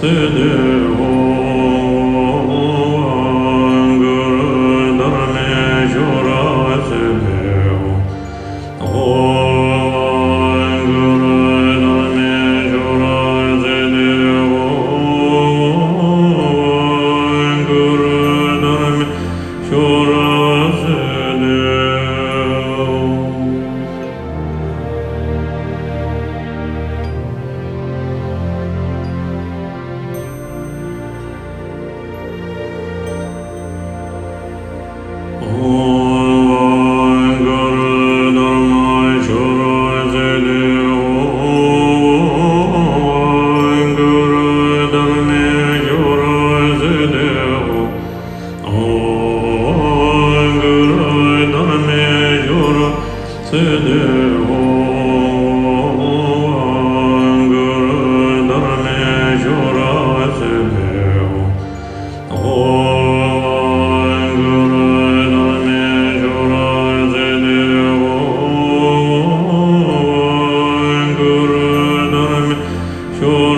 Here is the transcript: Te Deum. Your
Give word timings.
Te 0.00 0.06
Deum. 0.06 1.47
Your 73.20 73.57